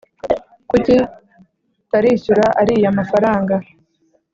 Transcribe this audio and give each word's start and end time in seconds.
kuki 0.69 0.95
tarishyura 1.91 2.45
ariya 2.61 2.97
mafaranga 2.99 3.55